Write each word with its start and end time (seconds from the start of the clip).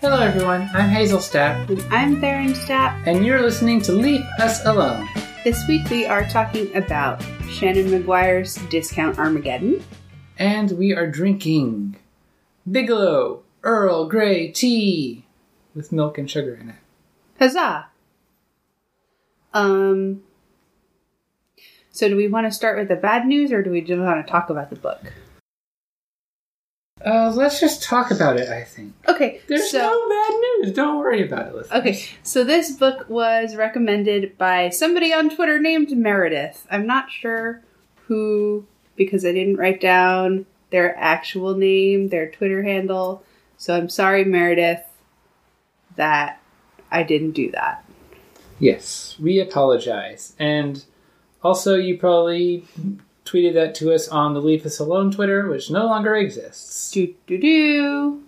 Hello, 0.00 0.20
everyone. 0.20 0.68
I'm 0.74 0.88
Hazel 0.90 1.18
Stapp, 1.18 1.68
And 1.68 1.82
I'm 1.92 2.20
Theron 2.20 2.52
Stapp. 2.52 3.06
and 3.06 3.24
you're 3.26 3.42
listening 3.42 3.80
to 3.82 3.92
Leave 3.92 4.24
Us 4.40 4.64
Alone. 4.64 5.08
This 5.44 5.66
week 5.68 5.88
we 5.90 6.06
are 6.06 6.24
talking 6.28 6.74
about 6.76 7.20
Seanan 7.42 7.88
McGuire's 7.88 8.56
Discount 8.68 9.18
Armageddon. 9.18 9.82
And 10.38 10.72
we 10.72 10.94
are 10.94 11.10
drinking 11.10 11.96
Bigelow 12.70 13.42
Earl 13.62 14.08
Grey 14.08 14.48
tea 14.52 15.24
with 15.74 15.90
milk 15.92 16.18
and 16.18 16.30
sugar 16.30 16.54
in 16.54 16.70
it. 16.70 16.76
Huzzah! 17.38 17.86
Um. 19.52 20.22
So, 21.90 22.08
do 22.08 22.14
we 22.14 22.28
want 22.28 22.46
to 22.46 22.52
start 22.52 22.78
with 22.78 22.86
the 22.88 22.94
bad 22.96 23.26
news, 23.26 23.50
or 23.50 23.62
do 23.62 23.70
we 23.70 23.80
just 23.80 24.00
want 24.00 24.24
to 24.24 24.30
talk 24.30 24.50
about 24.50 24.70
the 24.70 24.76
book? 24.76 25.12
Uh, 27.04 27.32
let's 27.34 27.60
just 27.60 27.82
talk 27.82 28.10
about 28.10 28.38
it, 28.38 28.48
I 28.48 28.64
think. 28.64 28.92
Okay, 29.06 29.40
There's 29.46 29.70
so 29.70 29.78
no 29.78 30.08
bad 30.08 30.40
news. 30.40 30.74
Don't 30.74 30.98
worry 30.98 31.24
about 31.24 31.48
it. 31.48 31.54
Listeners. 31.54 31.80
okay, 31.80 32.04
so 32.22 32.42
this 32.44 32.72
book 32.72 33.08
was 33.08 33.54
recommended 33.54 34.36
by 34.36 34.70
somebody 34.70 35.12
on 35.12 35.30
Twitter 35.30 35.60
named 35.60 35.96
Meredith. 35.96 36.66
I'm 36.70 36.86
not 36.86 37.10
sure 37.10 37.62
who 38.06 38.66
because 38.96 39.24
I 39.24 39.32
didn't 39.32 39.56
write 39.56 39.80
down 39.80 40.46
their 40.70 40.96
actual 40.98 41.54
name, 41.54 42.08
their 42.08 42.30
Twitter 42.30 42.62
handle. 42.62 43.22
So 43.56 43.76
I'm 43.76 43.88
sorry, 43.88 44.24
Meredith, 44.24 44.84
that 45.96 46.40
I 46.90 47.02
didn't 47.04 47.32
do 47.32 47.50
that. 47.52 47.84
Yes, 48.58 49.16
we 49.20 49.38
apologize. 49.40 50.34
And 50.38 50.84
also, 51.42 51.76
you 51.76 51.96
probably 51.96 52.66
tweeted 53.28 53.54
that 53.54 53.74
to 53.76 53.92
us 53.92 54.08
on 54.08 54.34
the 54.34 54.40
Leave 54.40 54.64
Us 54.64 54.78
Alone 54.78 55.10
Twitter, 55.10 55.48
which 55.48 55.70
no 55.70 55.86
longer 55.86 56.14
exists. 56.14 56.90
Do 56.90 57.14
do 57.26 57.38
do. 57.38 58.22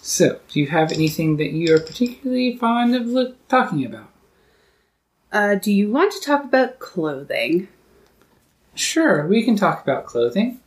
So, 0.00 0.40
do 0.48 0.60
you 0.60 0.66
have 0.68 0.92
anything 0.92 1.36
that 1.36 1.52
you 1.52 1.74
are 1.74 1.80
particularly 1.80 2.56
fond 2.56 2.94
of 2.94 3.06
look- 3.06 3.48
talking 3.48 3.84
about? 3.84 4.10
Uh, 5.32 5.56
do 5.56 5.72
you 5.72 5.90
want 5.90 6.12
to 6.12 6.20
talk 6.20 6.44
about 6.44 6.78
clothing? 6.78 7.68
Sure, 8.74 9.26
we 9.26 9.42
can 9.42 9.56
talk 9.56 9.82
about 9.82 10.06
clothing. 10.06 10.60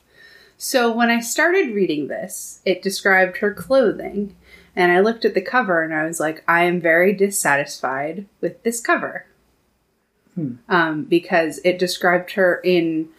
So 0.58 0.92
when 0.92 1.10
I 1.10 1.22
started 1.22 1.74
reading 1.74 2.08
this, 2.08 2.62
it 2.66 2.84
described 2.84 3.38
her 3.38 3.52
clothing, 3.52 4.36
and 4.76 4.92
I 4.92 5.00
looked 5.00 5.26
at 5.26 5.34
the 5.34 5.42
cover 5.42 5.82
and 5.82 5.92
I 5.92 6.06
was 6.06 6.20
like, 6.20 6.44
I 6.48 6.66
am 6.66 6.80
very 6.80 7.14
dissatisfied 7.14 8.28
with 8.42 8.62
this 8.62 8.80
cover. 8.80 9.26
Hmm. 10.42 10.56
Um, 10.70 11.03
because 11.03 11.59
it 11.64 11.78
described 11.78 12.31
her 12.31 12.59
in 12.64 13.09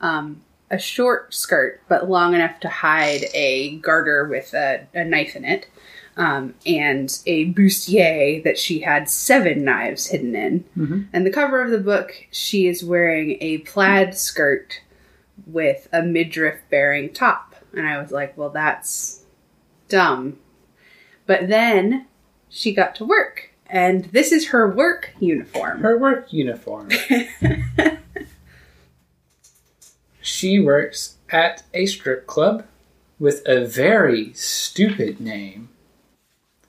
um, 0.00 0.42
a 0.70 0.78
short 0.78 1.34
skirt, 1.34 1.82
but 1.88 2.08
long 2.08 2.34
enough 2.34 2.60
to 2.60 2.68
hide 2.68 3.24
a 3.34 3.76
garter 3.78 4.26
with 4.26 4.54
a, 4.54 4.86
a 4.94 5.04
knife 5.04 5.36
in 5.36 5.44
it, 5.44 5.68
um, 6.16 6.54
and 6.64 7.18
a 7.26 7.52
bustier 7.52 8.42
that 8.44 8.58
she 8.58 8.80
had 8.80 9.08
seven 9.08 9.64
knives 9.64 10.06
hidden 10.06 10.34
in. 10.34 10.64
Mhm. 10.76 11.08
And 11.12 11.26
the 11.26 11.32
cover 11.32 11.62
of 11.62 11.70
the 11.70 11.78
book, 11.78 12.14
she 12.30 12.66
is 12.66 12.84
wearing 12.84 13.36
a 13.40 13.58
plaid 13.58 14.16
skirt 14.16 14.80
with 15.46 15.88
a 15.92 16.02
midriff 16.02 16.60
bearing 16.70 17.12
top. 17.12 17.54
And 17.72 17.86
I 17.86 18.00
was 18.00 18.10
like, 18.10 18.36
well, 18.36 18.50
that's 18.50 19.24
dumb. 19.88 20.38
But 21.26 21.48
then 21.48 22.06
she 22.48 22.74
got 22.74 22.94
to 22.96 23.04
work, 23.04 23.49
and 23.70 24.06
this 24.06 24.32
is 24.32 24.48
her 24.48 24.68
work 24.68 25.10
uniform. 25.20 25.80
Her 25.80 25.96
work 25.96 26.32
uniform. 26.32 26.90
she 30.20 30.58
works 30.58 31.16
at 31.30 31.62
a 31.72 31.86
strip 31.86 32.26
club 32.26 32.66
with 33.18 33.42
a 33.46 33.64
very 33.64 34.32
stupid 34.34 35.20
name. 35.20 35.68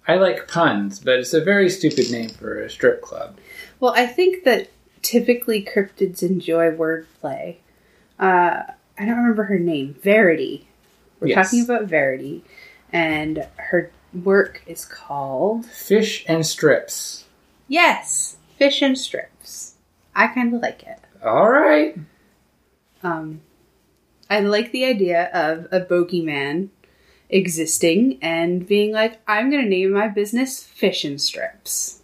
I 0.08 0.16
like 0.16 0.48
puns, 0.48 1.00
but 1.00 1.20
it's 1.20 1.34
a 1.34 1.44
very 1.44 1.70
stupid 1.70 2.12
name 2.12 2.30
for 2.30 2.60
a 2.60 2.70
strip 2.70 3.02
club. 3.02 3.38
Well, 3.80 3.94
I 3.96 4.08
think 4.08 4.44
that 4.44 4.70
typically 5.02 5.64
cryptids 5.64 6.22
enjoy 6.22 6.72
wordplay. 6.72 7.58
Uh, 8.20 8.64
I 9.00 9.06
don't 9.06 9.18
remember 9.18 9.44
her 9.44 9.60
name. 9.60 9.96
Verity. 10.02 10.68
We're 11.20 11.30
Yes. 11.30 11.48
talking 11.48 11.64
about 11.64 11.86
Verity, 11.86 12.44
and 12.92 13.48
her 13.58 13.92
work 14.14 14.62
is 14.66 14.86
called 14.86 15.66
Fish 15.66 16.26
and 16.28 16.46
strips. 16.46 17.26
yes, 17.68 18.38
fish 18.58 18.82
and 18.82 18.98
strips. 18.98 19.76
I 20.16 20.28
kind 20.28 20.54
of 20.54 20.62
like 20.62 20.84
it. 20.84 21.00
All 21.24 21.50
right. 21.50 21.96
Um, 23.04 23.42
I 24.30 24.42
like 24.42 24.72
the 24.72 24.86
idea 24.86 25.30
of 25.34 25.68
a 25.72 25.80
bogeyman 25.86 26.70
existing 27.30 28.20
and 28.22 28.68
being 28.68 28.92
like, 28.92 29.20
I'm 29.28 29.50
going 29.50 29.64
to 29.64 29.70
name 29.70 29.92
my 29.92 30.08
business 30.10 30.62
Fish 30.62 31.04
and 31.06 31.20
Strips. 31.20 32.02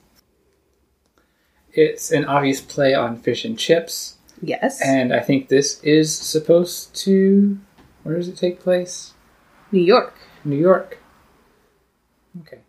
It's 1.73 2.11
an 2.11 2.25
obvious 2.25 2.61
play 2.61 2.93
on 2.93 3.17
fish 3.17 3.45
and 3.45 3.59
chips, 3.59 4.15
Yes. 4.41 4.81
and 4.81 5.13
I 5.13 5.19
think 5.19 5.49
this 5.49 5.79
is 5.83 6.15
supposed 6.17 6.95
to. 7.03 7.59
Where 8.03 8.15
does 8.15 8.29
it 8.29 8.37
take 8.37 8.59
place? 8.59 9.13
New 9.71 9.81
York. 9.83 10.15
New 10.45 10.55
York. 10.57 10.97
Okay. 12.41 12.59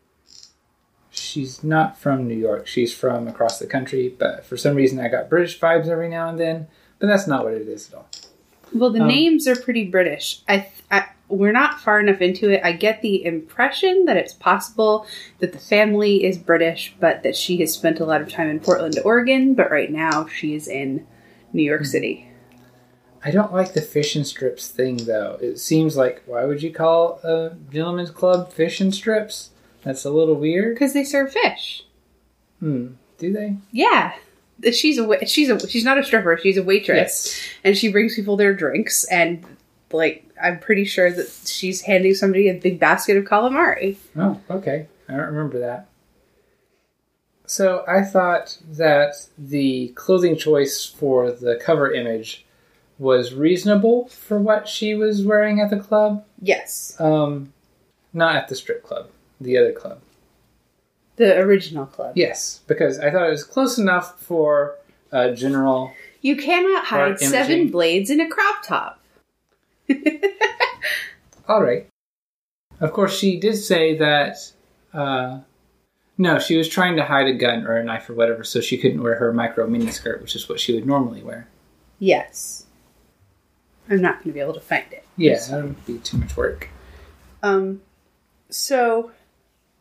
She's 1.11 1.65
not 1.65 1.99
from 1.99 2.29
New 2.29 2.37
York. 2.37 2.67
She's 2.67 2.95
from 2.95 3.27
across 3.29 3.59
the 3.59 3.67
country, 3.67 4.15
but 4.17 4.45
for 4.45 4.57
some 4.57 4.77
reason 4.77 5.01
I 5.01 5.09
got 5.09 5.29
British 5.29 5.59
vibes 5.59 5.89
every 5.89 6.09
now 6.09 6.29
and 6.29 6.39
then, 6.39 6.69
but 6.99 7.07
that's 7.07 7.27
not 7.27 7.45
what 7.45 7.55
it 7.55 7.69
is 7.69 7.89
at 7.89 7.97
all. 7.97 8.09
Well, 8.73 8.91
the 8.91 9.01
Um, 9.03 9.09
names 9.09 9.49
are 9.49 9.57
pretty 9.57 9.85
British. 9.85 10.43
I, 10.49 10.59
th- 10.59 10.71
I 10.91 11.07
we're 11.29 11.53
not 11.53 11.81
far 11.81 12.01
enough 12.01 12.21
into 12.21 12.51
it. 12.51 12.61
I 12.65 12.73
get 12.73 13.03
the 13.03 13.25
impression 13.25 14.07
that 14.07 14.17
it's 14.17 14.33
possible 14.33 15.07
that 15.41 15.53
the 15.53 15.59
family 15.59 16.25
is 16.25 16.39
British, 16.39 16.95
but 17.01 17.23
that 17.23 17.37
she 17.37 17.59
has 17.59 17.73
spent 17.73 18.01
a 18.01 18.05
lot 18.05 18.23
of 18.23 18.31
time 18.31 18.49
in 18.49 18.61
Portland, 18.61 18.99
Oregon. 19.05 19.55
But 19.55 19.71
right 19.71 19.91
now, 19.91 20.27
she 20.27 20.55
is 20.55 20.69
in 20.69 21.07
New 21.53 21.63
York 21.63 21.85
City. 21.85 22.31
I 23.25 23.31
don't 23.31 23.53
like 23.53 23.73
the 23.75 23.81
fish 23.83 24.15
and 24.17 24.27
strips 24.27 24.69
thing 24.69 24.99
though. 24.99 25.39
It 25.41 25.59
seems 25.59 25.97
like 25.97 26.23
why 26.27 26.45
would 26.45 26.63
you 26.63 26.73
call 26.73 27.21
a 27.25 27.57
gentleman's 27.71 28.11
club 28.11 28.53
fish 28.53 28.81
and 28.81 28.95
strips? 28.95 29.51
That's 29.89 30.05
a 30.05 30.11
little 30.11 30.35
weird. 30.35 30.75
because 30.75 30.93
they 30.93 31.03
serve 31.05 31.33
fish. 31.33 31.83
Hmm. 32.61 32.89
Do 33.17 33.33
they? 33.33 33.57
Yeah, 33.73 34.15
she's 34.73 34.99
a 34.99 35.25
she's 35.27 35.49
a 35.49 35.67
she's 35.69 35.85
not 35.85 35.97
a 35.99 36.05
stripper. 36.05 36.37
She's 36.43 36.57
a 36.59 36.63
waitress, 36.63 36.99
Yes. 36.99 37.41
and 37.65 37.77
she 37.77 37.91
brings 37.91 38.15
people 38.15 38.37
their 38.37 38.53
drinks. 38.55 39.05
And 39.05 39.45
like, 39.91 40.29
I'm 40.41 40.61
pretty 40.61 40.85
sure 40.85 41.11
that 41.11 41.29
she's 41.47 41.81
handing 41.81 42.15
somebody 42.15 42.49
a 42.49 42.55
big 42.55 42.79
basket 42.79 43.17
of 43.17 43.25
calamari. 43.25 43.97
Oh, 44.17 44.39
okay. 44.51 44.87
I 45.09 45.13
don't 45.17 45.27
remember 45.27 45.59
that. 45.61 45.89
So 47.47 47.83
I 47.89 48.03
thought 48.03 48.59
that 48.73 49.15
the 49.39 49.89
clothing 49.95 50.37
choice 50.37 50.85
for 50.85 51.31
the 51.33 51.57
cover 51.57 51.91
image 51.93 52.45
was 52.99 53.33
reasonable 53.33 54.09
for 54.09 54.39
what 54.39 54.69
she 54.69 54.95
was 54.95 55.25
wearing 55.25 55.61
at 55.61 55.71
the 55.71 55.79
club. 55.79 56.25
Yes, 56.43 56.95
Um, 57.01 57.53
not 58.13 58.37
at 58.37 58.49
the 58.49 58.55
strip 58.55 58.83
club, 58.83 59.09
the 59.41 59.57
other 59.59 59.73
club. 59.73 60.01
the 61.17 61.37
original 61.39 61.87
club. 61.87 62.13
Yes, 62.17 62.61
because 62.67 62.99
I 62.99 63.11
thought 63.11 63.27
it 63.27 63.31
was 63.31 63.45
close 63.45 63.79
enough 63.79 64.21
for 64.21 64.77
a 65.11 65.33
general. 65.35 65.93
You 66.23 66.37
cannot 66.37 66.85
hide 66.87 67.19
seven 67.21 67.53
imaging. 67.53 67.71
blades 67.71 68.11
in 68.11 68.21
a 68.21 68.29
crop 68.29 68.63
top. 68.65 69.01
All 71.49 71.63
right. 71.63 71.87
Of 72.81 72.93
course, 72.93 73.17
she 73.19 73.39
did 73.41 73.57
say 73.57 73.97
that. 73.99 74.37
Uh, 74.93 75.41
no, 76.17 76.39
she 76.39 76.57
was 76.57 76.69
trying 76.69 76.97
to 76.97 77.05
hide 77.05 77.27
a 77.29 77.33
gun 77.35 77.67
or 77.67 77.77
a 77.77 77.85
knife 77.85 78.11
or 78.11 78.15
whatever, 78.15 78.43
so 78.45 78.61
she 78.61 78.77
couldn't 78.79 79.03
wear 79.03 79.15
her 79.17 79.33
micro 79.33 79.67
mini 79.67 79.91
skirt, 79.91 80.21
which 80.21 80.35
is 80.35 80.49
what 80.49 80.59
she 80.61 80.75
would 80.75 80.87
normally 80.87 81.23
wear. 81.23 81.47
Yes, 82.01 82.67
I'm 83.89 84.01
not 84.03 84.17
going 84.17 84.29
to 84.29 84.33
be 84.33 84.41
able 84.41 84.55
to 84.55 84.61
find 84.61 84.85
it. 84.93 85.05
Yeah, 85.17 85.39
that 85.51 85.65
would 85.65 85.87
be 85.87 85.99
too 85.99 86.19
much 86.19 86.37
work. 86.37 86.69
Um, 87.43 87.83
so 88.51 89.13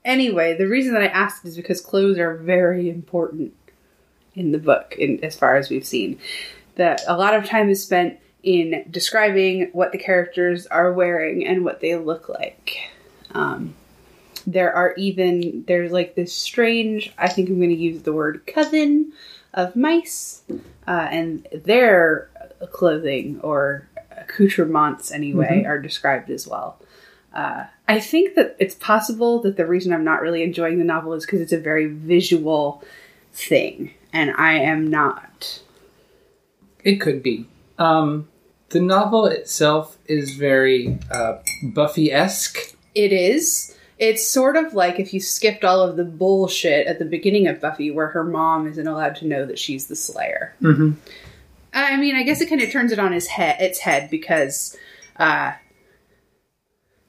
anyway, 0.08 0.58
the 0.58 0.68
reason 0.68 0.94
that 0.94 1.04
I 1.04 1.08
asked 1.08 1.46
is 1.46 1.56
because 1.56 1.82
clothes 1.82 2.18
are 2.18 2.36
very 2.36 2.90
important 2.90 3.54
in 4.34 4.52
the 4.52 4.58
book, 4.58 4.96
in 4.98 5.24
as 5.24 5.38
far 5.38 5.58
as 5.58 5.70
we've 5.70 5.86
seen. 5.86 6.18
That 6.76 7.02
a 7.08 7.18
lot 7.18 7.36
of 7.36 7.46
time 7.46 7.70
is 7.70 7.84
spent 7.84 8.20
in 8.42 8.86
describing 8.90 9.70
what 9.74 9.92
the 9.92 9.98
characters 9.98 10.66
are 10.68 10.94
wearing 10.94 11.46
and 11.46 11.66
what 11.66 11.82
they 11.82 11.96
look 11.96 12.30
like. 12.30 12.78
Um, 13.32 13.76
there 14.46 14.74
are 14.74 14.94
even 14.96 15.66
there's 15.68 15.92
like 15.92 16.16
this 16.16 16.34
strange. 16.34 17.14
I 17.18 17.28
think 17.28 17.50
I'm 17.50 17.58
going 17.58 17.70
to 17.70 17.76
use 17.76 18.04
the 18.04 18.14
word 18.14 18.48
coven 18.48 19.12
of 19.54 19.76
mice, 19.76 20.44
uh, 20.88 21.08
and 21.12 21.48
their 21.52 22.30
clothing 22.72 23.40
or 23.42 23.88
accoutrements 24.12 25.12
anyway 25.12 25.64
are 25.66 25.80
described 25.80 26.30
as 26.30 26.48
well. 26.48 26.80
Uh, 27.34 27.66
I 27.88 28.00
think 28.00 28.36
that 28.36 28.56
it's 28.60 28.76
possible 28.76 29.40
that 29.42 29.58
the 29.58 29.66
reason 29.66 29.94
I'm 29.94 30.04
not 30.04 30.22
really 30.22 30.44
enjoying 30.44 30.80
the 30.80 30.84
novel 30.84 31.14
is 31.14 31.26
because 31.26 31.42
it's 31.42 31.54
a 31.54 31.60
very 31.60 31.88
visual 31.88 32.84
thing, 33.34 33.94
and 34.12 34.32
I 34.38 34.54
am 34.54 34.90
not. 34.90 35.62
It 36.84 36.96
could 36.96 37.22
be. 37.22 37.46
Um, 37.78 38.28
the 38.70 38.80
novel 38.80 39.28
itself 39.28 39.98
is 40.08 40.36
very 40.36 40.98
uh, 41.12 41.38
Buffy 41.64 42.12
esque. 42.12 42.76
It 42.96 43.14
is, 43.14 43.76
It's 44.00 44.28
sort 44.28 44.56
of 44.56 44.74
like 44.74 45.00
if 45.00 45.14
you 45.14 45.20
skipped 45.20 45.66
all 45.66 45.82
of 45.82 45.98
the 45.98 46.04
bullshit 46.04 46.86
at 46.86 47.00
the 47.00 47.06
beginning 47.06 47.48
of 47.48 47.60
Buffy, 47.60 47.90
where 47.90 48.08
her 48.08 48.24
mom 48.24 48.68
isn't 48.68 48.88
allowed 48.88 49.16
to 49.18 49.28
know 49.28 49.46
that 49.46 49.58
she's 49.58 49.88
the 49.88 49.96
Slayer. 49.96 50.54
Mm-hmm. 50.62 50.92
I 51.74 51.98
mean, 51.98 52.16
I 52.16 52.24
guess 52.24 52.42
it 52.42 52.50
kind 52.50 52.62
of 52.62 52.72
turns 52.72 52.92
it 52.92 53.00
on 53.00 53.12
his 53.12 53.28
head, 53.28 53.60
its 53.60 53.80
head, 53.80 54.10
because 54.12 54.78
uh, 55.18 55.54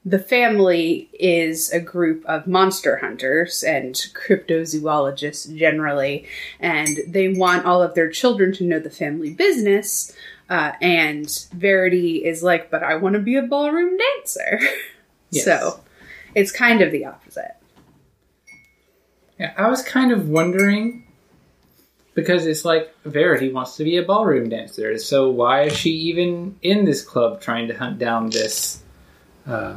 the 0.05 0.19
family 0.19 1.09
is 1.13 1.71
a 1.71 1.79
group 1.79 2.23
of 2.25 2.47
monster 2.47 2.97
hunters 2.97 3.63
and 3.63 3.95
cryptozoologists 4.13 5.55
generally, 5.57 6.25
and 6.59 6.97
they 7.07 7.29
want 7.29 7.65
all 7.65 7.81
of 7.81 7.95
their 7.95 8.09
children 8.09 8.53
to 8.53 8.63
know 8.63 8.79
the 8.79 8.89
family 8.89 9.31
business. 9.33 10.13
Uh, 10.49 10.71
and 10.81 11.47
Verity 11.53 12.25
is 12.25 12.41
like, 12.41 12.71
but 12.71 12.81
I 12.81 12.95
want 12.95 13.13
to 13.13 13.19
be 13.19 13.35
a 13.35 13.43
ballroom 13.43 13.97
dancer. 13.97 14.59
Yes. 15.31 15.45
So 15.45 15.79
it's 16.33 16.51
kind 16.51 16.81
of 16.81 16.91
the 16.91 17.05
opposite. 17.05 17.55
Yeah, 19.39 19.53
I 19.55 19.69
was 19.69 19.83
kind 19.83 20.11
of 20.11 20.27
wondering 20.27 21.05
because 22.15 22.47
it's 22.47 22.65
like 22.65 22.91
Verity 23.05 23.53
wants 23.53 23.77
to 23.77 23.83
be 23.83 23.97
a 23.97 24.01
ballroom 24.01 24.49
dancer, 24.49 24.97
so 24.97 25.29
why 25.29 25.65
is 25.65 25.77
she 25.77 25.91
even 25.91 26.57
in 26.63 26.83
this 26.83 27.03
club 27.03 27.41
trying 27.41 27.67
to 27.67 27.77
hunt 27.77 27.99
down 27.99 28.31
this? 28.31 28.81
Uh, 29.45 29.75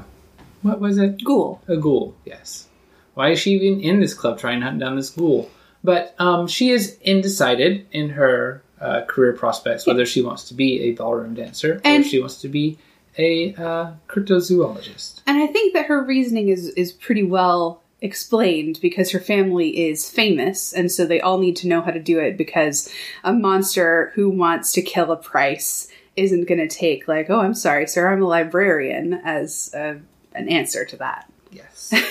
what 0.62 0.80
was 0.80 0.98
it? 0.98 1.22
Ghoul. 1.24 1.60
A 1.68 1.76
ghoul. 1.76 2.14
Yes. 2.24 2.68
Why 3.14 3.30
is 3.30 3.38
she 3.40 3.52
even 3.52 3.80
in 3.80 4.00
this 4.00 4.14
club 4.14 4.38
trying 4.38 4.60
to 4.60 4.66
hunt 4.66 4.80
down 4.80 4.96
this 4.96 5.10
ghoul? 5.10 5.50
But 5.84 6.14
um, 6.18 6.46
she 6.46 6.70
is 6.70 6.98
undecided 7.06 7.86
in 7.92 8.10
her 8.10 8.62
uh, 8.80 9.02
career 9.06 9.32
prospects 9.32 9.86
whether 9.86 10.06
she 10.06 10.22
wants 10.22 10.48
to 10.48 10.54
be 10.54 10.80
a 10.82 10.92
ballroom 10.92 11.34
dancer 11.34 11.74
or 11.74 11.80
And- 11.84 12.04
if 12.04 12.10
she 12.10 12.20
wants 12.20 12.40
to 12.42 12.48
be 12.48 12.78
a 13.18 13.54
uh, 13.54 13.92
cryptozoologist. 14.08 15.20
And 15.26 15.38
I 15.38 15.46
think 15.46 15.74
that 15.74 15.86
her 15.86 16.02
reasoning 16.02 16.48
is 16.48 16.68
is 16.70 16.92
pretty 16.92 17.22
well 17.22 17.82
explained 18.00 18.78
because 18.82 19.10
her 19.12 19.20
family 19.20 19.86
is 19.88 20.10
famous 20.10 20.72
and 20.72 20.90
so 20.90 21.04
they 21.06 21.20
all 21.20 21.38
need 21.38 21.54
to 21.56 21.68
know 21.68 21.80
how 21.80 21.90
to 21.92 22.00
do 22.00 22.18
it 22.18 22.36
because 22.36 22.92
a 23.22 23.32
monster 23.32 24.10
who 24.16 24.28
wants 24.28 24.72
to 24.72 24.82
kill 24.82 25.12
a 25.12 25.16
price 25.16 25.86
isn't 26.16 26.48
going 26.48 26.58
to 26.58 26.66
take 26.68 27.06
like 27.06 27.30
oh 27.30 27.38
I'm 27.38 27.54
sorry 27.54 27.86
sir 27.86 28.12
I'm 28.12 28.22
a 28.22 28.26
librarian 28.26 29.14
as 29.24 29.70
a, 29.72 29.96
an 30.34 30.48
answer 30.48 30.84
to 30.84 30.96
that. 30.96 31.30
Yes. 31.50 31.92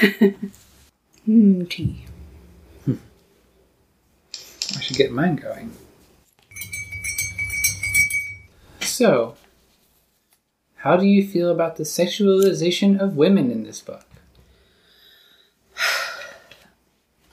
Hmm, 1.26 1.66
tea. 1.66 2.06
I 2.88 4.82
should 4.82 4.98
get 4.98 5.12
mine 5.12 5.36
going. 5.36 5.72
So, 8.80 9.36
how 10.78 10.98
do 10.98 11.06
you 11.06 11.28
feel 11.28 11.50
about 11.50 11.76
the 11.76 11.84
sexualization 11.84 13.00
of 13.00 13.16
women 13.16 13.52
in 13.52 13.64
this 13.64 13.82
book? 13.82 14.06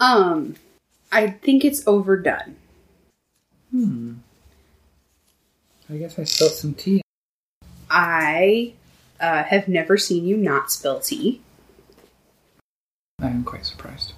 Um 0.00 0.54
I 1.10 1.30
think 1.30 1.64
it's 1.64 1.82
overdone. 1.86 2.56
Hmm. 3.70 4.14
I 5.90 5.96
guess 5.96 6.18
I 6.18 6.24
spilled 6.24 6.52
some 6.52 6.74
tea. 6.74 7.00
I 7.90 8.74
uh, 9.20 9.44
have 9.44 9.68
never 9.68 9.96
seen 9.96 10.24
you 10.24 10.36
not 10.36 10.70
spill 10.70 11.00
tea. 11.00 11.40
I 13.20 13.26
am 13.28 13.44
quite 13.44 13.66
surprised. 13.66 14.12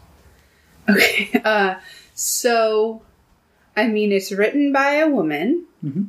Okay. 0.89 1.31
Uh, 1.45 1.77
so, 2.15 3.01
I 3.77 3.89
mean, 3.89 4.13
it's 4.13 4.31
written 4.31 4.73
by 4.73 4.95
a 4.97 5.09
woman. 5.09 5.65
Mhm. 5.83 6.09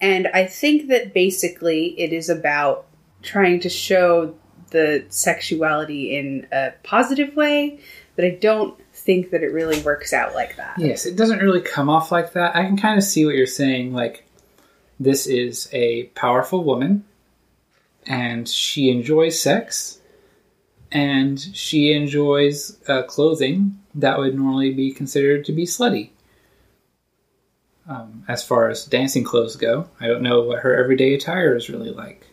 And 0.00 0.28
I 0.28 0.44
think 0.44 0.88
that 0.88 1.14
basically 1.14 1.98
it 1.98 2.12
is 2.12 2.28
about 2.28 2.86
trying 3.22 3.60
to 3.60 3.70
show 3.70 4.34
the 4.70 5.04
sexuality 5.08 6.16
in 6.16 6.46
a 6.52 6.72
positive 6.82 7.34
way, 7.34 7.78
but 8.14 8.24
I 8.24 8.30
don't 8.30 8.78
think 8.92 9.30
that 9.30 9.42
it 9.42 9.52
really 9.52 9.80
works 9.82 10.12
out 10.12 10.34
like 10.34 10.56
that. 10.56 10.74
Yes, 10.78 11.06
it 11.06 11.16
doesn't 11.16 11.38
really 11.38 11.60
come 11.62 11.88
off 11.88 12.12
like 12.12 12.32
that. 12.34 12.54
I 12.54 12.64
can 12.64 12.76
kind 12.76 12.98
of 12.98 13.04
see 13.04 13.24
what 13.24 13.34
you're 13.34 13.46
saying. 13.46 13.94
Like, 13.94 14.24
this 15.00 15.26
is 15.26 15.68
a 15.72 16.04
powerful 16.14 16.62
woman, 16.64 17.04
and 18.06 18.48
she 18.48 18.90
enjoys 18.90 19.40
sex, 19.40 20.00
and 20.92 21.38
she 21.40 21.92
enjoys 21.92 22.78
uh, 22.88 23.02
clothing 23.04 23.78
that 23.94 24.18
would 24.18 24.34
normally 24.34 24.72
be 24.72 24.92
considered 24.92 25.44
to 25.46 25.52
be 25.52 25.64
slutty. 25.64 26.10
Um, 27.88 28.24
as 28.26 28.42
far 28.42 28.68
as 28.68 28.84
dancing 28.84 29.22
clothes 29.22 29.54
go, 29.56 29.88
I 30.00 30.08
don't 30.08 30.22
know 30.22 30.42
what 30.42 30.60
her 30.60 30.76
everyday 30.76 31.14
attire 31.14 31.54
is 31.54 31.70
really 31.70 31.90
like. 31.92 32.26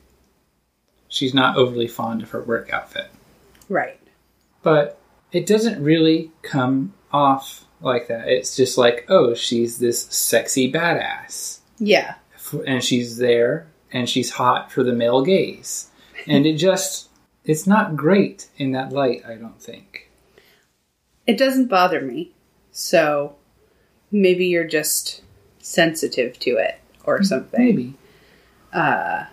She's 1.09 1.33
not 1.33 1.57
overly 1.57 1.87
fond 1.87 2.23
of 2.23 2.31
her 2.31 2.41
work 2.41 2.73
outfit 2.73 3.07
Right. 3.69 3.99
but 4.63 4.99
it 5.31 5.45
doesn't 5.45 5.83
really 5.83 6.31
come 6.41 6.93
off 7.11 7.65
like 7.81 8.07
that. 8.07 8.27
It's 8.29 8.55
just 8.55 8.77
like, 8.79 9.05
oh, 9.09 9.35
she's 9.35 9.77
this 9.77 10.01
sexy 10.05 10.71
badass, 10.71 11.59
Yeah. 11.79 12.15
And 12.67 12.83
she's 12.83 13.17
there, 13.17 13.67
and 13.93 14.09
she's 14.09 14.31
hot 14.31 14.71
for 14.71 14.83
the 14.83 14.91
male 14.91 15.23
gaze, 15.23 15.89
and 16.27 16.45
it 16.45 16.55
just, 16.55 17.09
it's 17.45 17.65
not 17.65 17.95
great 17.95 18.49
in 18.57 18.71
that 18.71 18.91
light. 18.91 19.23
I 19.25 19.35
don't 19.35 19.61
think. 19.61 20.09
It 21.25 21.37
doesn't 21.37 21.67
bother 21.67 22.01
me. 22.01 22.31
So, 22.71 23.35
maybe 24.11 24.47
you're 24.47 24.67
just 24.67 25.21
sensitive 25.59 26.39
to 26.39 26.57
it 26.57 26.79
or 27.05 27.19
mm, 27.19 27.25
something. 27.25 27.63
Maybe. 27.63 27.93
Uh, 28.73 29.25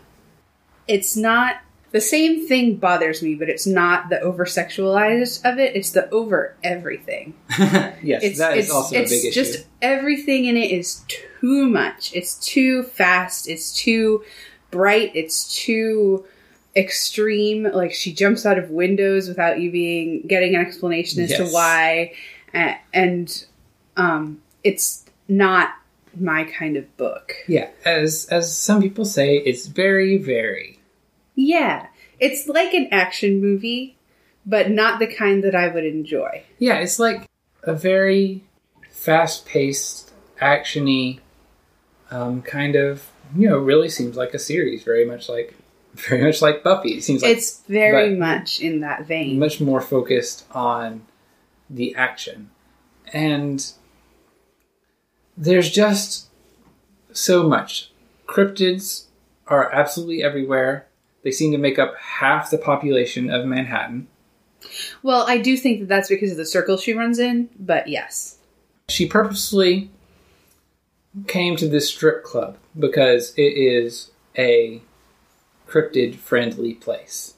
it's 0.86 1.16
not 1.16 1.56
the 1.92 2.00
same 2.00 2.46
thing 2.46 2.76
bothers 2.76 3.22
me, 3.22 3.34
but 3.34 3.48
it's 3.48 3.66
not 3.66 4.10
the 4.10 4.20
over 4.20 4.44
sexualized 4.44 5.44
of 5.50 5.58
it. 5.58 5.74
It's 5.74 5.90
the 5.90 6.08
over 6.10 6.54
everything. 6.62 7.34
yes, 7.58 8.22
It's 8.22 8.38
that 8.38 8.56
is 8.56 8.66
it's, 8.66 8.74
also 8.74 8.96
it's 8.96 9.10
a 9.10 9.14
big 9.14 9.24
issue. 9.26 9.42
just 9.42 9.66
everything 9.82 10.44
in 10.44 10.56
it 10.56 10.70
is 10.70 11.04
too 11.08 11.68
much. 11.68 12.14
It's 12.14 12.34
too 12.34 12.84
fast. 12.84 13.48
It's 13.48 13.74
too 13.74 14.22
bright. 14.70 15.12
It's 15.14 15.54
too 15.54 16.24
extreme. 16.76 17.64
Like 17.64 17.92
she 17.92 18.12
jumps 18.12 18.46
out 18.46 18.58
of 18.58 18.70
windows 18.70 19.28
without 19.28 19.60
you 19.60 19.70
being 19.70 20.22
getting 20.26 20.54
an 20.54 20.60
explanation 20.60 21.22
as 21.22 21.30
to 21.32 21.48
why, 21.48 22.14
and 22.52 23.44
um, 23.96 24.40
it's 24.64 25.04
not 25.28 25.70
my 26.18 26.44
kind 26.44 26.76
of 26.76 26.96
book. 26.96 27.34
yeah, 27.46 27.68
as 27.84 28.26
as 28.30 28.56
some 28.56 28.82
people 28.82 29.04
say, 29.04 29.36
it's 29.36 29.66
very, 29.66 30.16
very. 30.18 30.80
Yeah, 31.34 31.86
it's 32.18 32.48
like 32.48 32.74
an 32.74 32.88
action 32.90 33.40
movie, 33.40 33.96
but 34.44 34.70
not 34.70 34.98
the 34.98 35.06
kind 35.06 35.42
that 35.44 35.54
I 35.54 35.68
would 35.68 35.84
enjoy. 35.84 36.42
Yeah, 36.58 36.78
it's 36.78 36.98
like 36.98 37.28
a 37.62 37.74
very 37.74 38.42
fast-paced, 38.90 40.12
actiony 40.40 41.20
um, 42.10 42.42
kind 42.42 42.76
of. 42.76 43.08
You 43.36 43.48
know, 43.48 43.58
really 43.58 43.88
seems 43.88 44.16
like 44.16 44.34
a 44.34 44.38
series. 44.38 44.82
Very 44.82 45.04
much 45.04 45.28
like, 45.28 45.56
very 45.94 46.24
much 46.24 46.42
like 46.42 46.62
Buffy. 46.62 46.94
It 46.94 47.04
seems 47.04 47.22
like 47.22 47.36
it's 47.36 47.60
very 47.68 48.14
much 48.14 48.60
in 48.60 48.80
that 48.80 49.06
vein. 49.06 49.38
much 49.38 49.60
more 49.60 49.80
focused 49.80 50.44
on 50.52 51.02
the 51.68 51.94
action, 51.94 52.50
and 53.12 53.72
there's 55.36 55.70
just 55.70 56.28
so 57.12 57.48
much. 57.48 57.90
Cryptids 58.26 59.06
are 59.46 59.72
absolutely 59.72 60.22
everywhere. 60.22 60.86
They 61.22 61.30
seem 61.30 61.52
to 61.52 61.58
make 61.58 61.78
up 61.78 61.96
half 61.96 62.50
the 62.50 62.58
population 62.58 63.30
of 63.30 63.44
Manhattan. 63.44 64.08
Well, 65.02 65.24
I 65.26 65.38
do 65.38 65.56
think 65.56 65.80
that 65.80 65.88
that's 65.88 66.08
because 66.08 66.30
of 66.30 66.36
the 66.36 66.46
circle 66.46 66.76
she 66.76 66.92
runs 66.92 67.18
in, 67.18 67.48
but 67.58 67.88
yes. 67.88 68.38
she 68.88 69.06
purposely 69.06 69.90
came 71.26 71.56
to 71.56 71.68
this 71.68 71.88
strip 71.88 72.22
club 72.22 72.56
because 72.78 73.34
it 73.36 73.56
is 73.56 74.10
a 74.36 74.82
cryptid 75.66 76.16
friendly 76.16 76.74
place. 76.74 77.34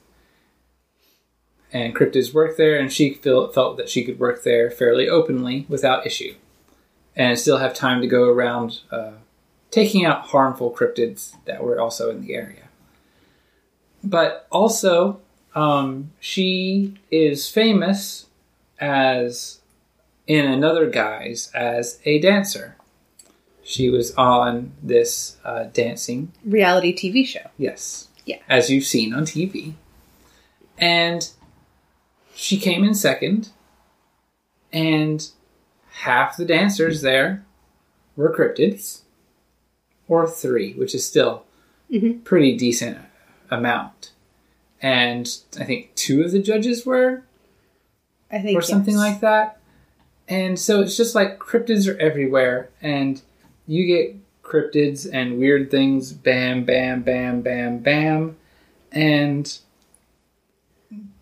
And 1.73 1.95
cryptids 1.95 2.35
work 2.35 2.59
there, 2.59 2.79
and 2.79 2.93
she 2.93 3.15
feel, 3.15 3.51
felt 3.51 3.79
that 3.79 3.89
she 3.89 4.05
could 4.05 4.19
work 4.19 4.43
there 4.43 4.71
fairly 4.71 5.09
openly 5.09 5.65
without 5.69 6.07
issue 6.07 6.35
and 7.17 7.39
still 7.39 7.59
have 7.59 7.75
time 7.75 8.01
to 8.01 8.07
go 8.07 8.25
around 8.25 8.81
uh, 8.91 9.13
taking 9.71 10.05
out 10.05 10.27
harmful 10.27 10.71
cryptids 10.71 11.35
that 11.47 11.63
were 11.63 11.81
also 11.81 12.11
in 12.11 12.23
the 12.23 12.35
area. 12.35 12.69
But 14.05 14.47
also, 14.51 15.21
um, 15.55 16.13
she 16.21 16.95
is 17.11 17.49
famous 17.49 18.27
as 18.79 19.61
in 20.27 20.45
another 20.47 20.89
guise 20.89 21.51
as 21.55 22.01
a 22.05 22.19
dancer. 22.21 22.77
She 23.65 23.89
was 23.91 24.15
on 24.17 24.73
this 24.83 25.37
uh, 25.45 25.65
dancing, 25.73 26.33
Reality 26.45 26.95
TV 26.95 27.27
show. 27.27 27.49
yes, 27.59 28.09
Yeah. 28.27 28.39
as 28.49 28.71
you've 28.71 28.85
seen 28.85 29.15
on 29.15 29.25
TV, 29.25 29.75
and 30.79 31.31
she 32.35 32.59
came 32.59 32.83
in 32.85 32.95
second, 32.95 33.51
and 34.73 35.29
half 35.91 36.37
the 36.37 36.45
dancers 36.45 37.03
there 37.03 37.45
were 38.17 38.35
cryptids, 38.35 39.03
or 40.09 40.27
three, 40.29 40.73
which 40.75 40.95
is 40.95 41.07
still 41.07 41.45
pretty 42.25 42.57
decent 42.57 42.99
amount. 43.51 44.13
And 44.81 45.29
I 45.61 45.65
think 45.65 45.95
two 45.95 46.23
of 46.25 46.33
the 46.33 46.43
judges 46.43 46.85
were 46.85 47.23
I 48.31 48.41
think 48.41 48.59
or 48.59 48.63
something 48.63 48.97
like 48.97 49.21
that. 49.21 49.59
And 50.27 50.59
so 50.59 50.81
it's 50.81 50.97
just 50.97 51.15
like 51.15 51.39
cryptids 51.39 51.87
are 51.93 51.99
everywhere, 52.01 52.71
and 52.81 53.21
you 53.73 53.87
get 53.87 54.17
cryptids 54.43 55.09
and 55.11 55.39
weird 55.39 55.71
things, 55.71 56.13
bam, 56.13 56.65
bam, 56.65 57.03
bam, 57.03 57.41
bam, 57.41 57.79
bam, 57.79 58.37
and 58.91 59.59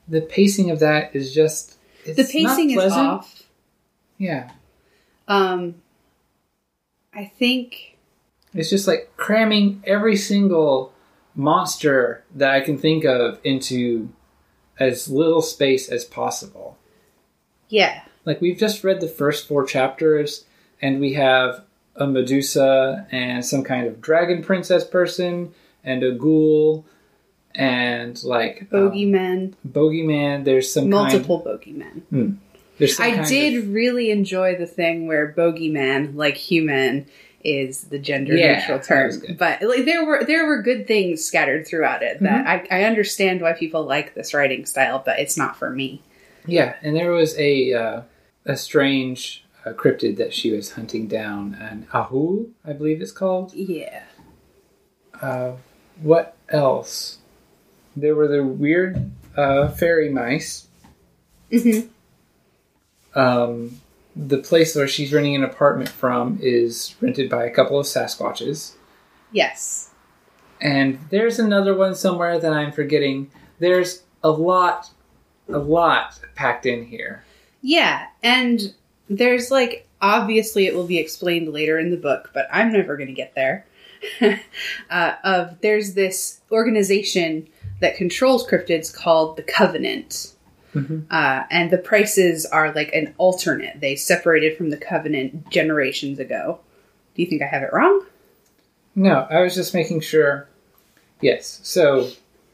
the 0.08 0.20
pacing 0.20 0.68
of 0.70 0.80
that 0.80 1.14
is 1.14 1.32
just 1.32 1.76
the 2.04 2.24
pacing 2.24 2.74
not 2.74 2.86
is 2.86 2.92
off. 2.92 3.42
Yeah, 4.18 4.50
Um, 5.28 5.76
I 7.14 7.24
think 7.24 7.96
it's 8.52 8.68
just 8.68 8.88
like 8.88 9.12
cramming 9.16 9.82
every 9.86 10.16
single 10.16 10.92
monster 11.36 12.24
that 12.34 12.50
I 12.50 12.60
can 12.62 12.76
think 12.76 13.04
of 13.04 13.38
into 13.44 14.10
as 14.78 15.08
little 15.08 15.40
space 15.40 15.88
as 15.88 16.04
possible. 16.04 16.76
yeah, 17.68 18.02
like 18.24 18.40
we've 18.40 18.58
just 18.58 18.82
read 18.82 19.00
the 19.00 19.08
first 19.08 19.46
four 19.46 19.64
chapters 19.64 20.44
and 20.82 20.98
we 20.98 21.12
have 21.14 21.64
a 22.00 22.06
medusa 22.06 23.06
and 23.12 23.44
some 23.44 23.62
kind 23.62 23.86
of 23.86 24.00
dragon 24.00 24.42
princess 24.42 24.84
person 24.84 25.52
and 25.84 26.02
a 26.02 26.10
ghoul 26.12 26.84
and 27.54 28.22
like 28.24 28.62
um, 28.72 28.90
bogeymen, 28.90 29.54
bogeyman 29.68 30.44
there's 30.44 30.72
some 30.72 30.88
multiple 30.88 31.42
bogeymen. 31.42 32.02
kind, 32.12 32.40
there's 32.78 32.96
some 32.96 33.06
I 33.06 33.24
did 33.24 33.56
of- 33.64 33.72
really 33.72 34.10
enjoy 34.10 34.56
the 34.56 34.66
thing 34.66 35.06
where 35.06 35.32
bogeyman, 35.36 36.14
like 36.14 36.36
human, 36.36 37.06
is 37.44 37.84
the 37.84 37.98
gender 37.98 38.36
Yeah, 38.36 38.58
neutral 38.60 38.78
that 38.78 38.86
term. 38.86 39.36
But 39.38 39.62
like 39.62 39.84
there 39.84 40.04
were 40.04 40.24
there 40.24 40.46
were 40.46 40.62
good 40.62 40.86
things 40.86 41.24
scattered 41.24 41.66
throughout 41.66 42.02
it 42.02 42.20
that 42.20 42.44
Mm-hmm. 42.46 42.72
I, 42.74 42.80
I 42.82 42.84
understand 42.84 43.40
why 43.40 43.52
people 43.54 43.84
like 43.84 44.14
this 44.14 44.32
writing 44.32 44.64
style, 44.66 45.02
but 45.04 45.18
it's 45.18 45.36
not 45.36 45.56
for 45.58 45.70
me. 45.70 46.02
yeah 46.46 46.76
and 46.82 46.94
there 46.96 47.10
was 47.12 47.36
a 47.38 47.72
uh, 47.74 48.02
a 48.46 48.56
strange 48.56 49.44
uh, 49.66 49.72
cryptid 49.72 50.16
that 50.16 50.32
she 50.32 50.50
was 50.50 50.72
hunting 50.72 51.06
down 51.06 51.54
an 51.54 51.86
ahu 51.92 52.48
i 52.64 52.72
believe 52.72 53.00
it's 53.02 53.12
called 53.12 53.52
Yeah. 53.54 54.04
uh, 55.20 55.52
what 56.02 56.36
else 56.48 57.18
there 57.96 58.14
were 58.14 58.28
the 58.28 58.42
weird 58.44 59.10
uh, 59.36 59.68
fairy 59.68 60.08
mice 60.10 60.66
Mm-hmm. 61.50 61.88
Um, 63.18 63.80
the 64.14 64.38
place 64.38 64.74
where 64.76 64.86
she's 64.88 65.12
renting 65.12 65.34
an 65.34 65.42
apartment 65.44 65.88
from 65.88 66.38
is 66.40 66.94
rented 67.00 67.28
by 67.28 67.44
a 67.44 67.50
couple 67.50 67.78
of 67.78 67.86
Sasquatches. 67.86 68.74
Yes. 69.32 69.90
And 70.60 70.98
there's 71.10 71.38
another 71.40 71.74
one 71.74 71.94
somewhere 71.94 72.38
that 72.38 72.52
I'm 72.52 72.70
forgetting. 72.70 73.30
There's 73.58 74.02
a 74.22 74.30
lot, 74.30 74.90
a 75.48 75.58
lot 75.58 76.20
packed 76.36 76.66
in 76.66 76.84
here. 76.84 77.24
Yeah, 77.62 78.06
and 78.22 78.74
there's 79.10 79.50
like 79.50 79.86
obviously 80.00 80.66
it 80.66 80.74
will 80.74 80.86
be 80.86 80.98
explained 80.98 81.52
later 81.52 81.78
in 81.78 81.90
the 81.90 81.96
book, 81.96 82.30
but 82.32 82.48
I'm 82.50 82.72
never 82.72 82.96
going 82.96 83.08
to 83.08 83.12
get 83.14 83.34
there. 83.34 83.66
uh, 84.90 85.12
of 85.24 85.60
there's 85.60 85.92
this 85.94 86.40
organization 86.50 87.46
that 87.80 87.96
controls 87.96 88.46
cryptids 88.46 88.94
called 88.94 89.36
the 89.36 89.42
Covenant, 89.42 90.32
Mhm. 90.74 91.04
uh, 91.10 91.44
and 91.50 91.70
the 91.70 91.78
prices 91.78 92.46
are 92.46 92.72
like 92.72 92.92
an 92.94 93.12
alternate. 93.18 93.80
They 93.80 93.96
separated 93.96 94.56
from 94.56 94.70
the 94.70 94.76
Covenant 94.76 95.50
generations 95.50 96.18
ago. 96.18 96.60
Do 97.14 97.22
you 97.22 97.28
think 97.28 97.42
I 97.42 97.46
have 97.46 97.62
it 97.62 97.72
wrong? 97.72 98.06
No, 98.94 99.26
I 99.28 99.40
was 99.40 99.54
just 99.54 99.74
making 99.74 100.00
sure. 100.00 100.48
Yes, 101.20 101.60
so 101.62 102.10